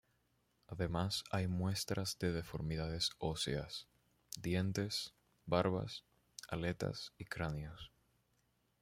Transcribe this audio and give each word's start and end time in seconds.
Además 0.65 1.23
hay 1.29 1.47
muestras 1.47 2.17
de 2.17 2.31
deformidades 2.31 3.11
óseas, 3.19 3.87
dientes, 4.39 5.13
barbas, 5.45 6.05
aletas 6.49 7.13
y 7.19 7.25
cráneos. 7.25 7.91